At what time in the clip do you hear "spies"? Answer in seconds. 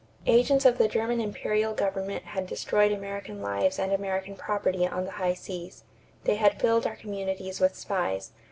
7.75-8.31